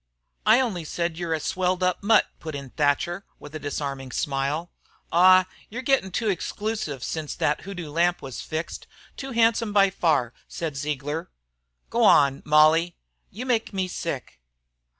"I 0.47 0.59
only 0.61 0.83
said 0.83 1.19
you 1.19 1.27
're 1.27 1.33
a 1.35 1.39
swelled 1.39 1.83
up 1.83 2.01
mutt," 2.01 2.25
put 2.39 2.55
in 2.55 2.71
Thatcher, 2.71 3.23
with 3.37 3.53
a 3.53 3.59
disarming 3.59 4.11
smile. 4.11 4.71
"Aw, 5.11 5.45
you're 5.69 5.83
gittin' 5.83 6.09
too 6.09 6.27
exclusive 6.27 7.03
since 7.03 7.35
thet 7.35 7.61
hoodoo 7.61 7.91
lamp 7.91 8.19
was 8.19 8.41
fixed; 8.41 8.87
too 9.15 9.29
handsome, 9.29 9.71
by 9.71 9.91
far," 9.91 10.33
said 10.47 10.75
Ziegler. 10.75 11.29
"Go 11.91 11.99
wan, 11.99 12.41
Molly!" 12.45 12.95
"You 13.29 13.45
make 13.45 13.73
me 13.73 13.87
sick!" 13.87 14.41